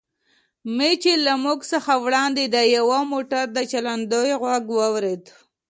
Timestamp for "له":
1.25-1.33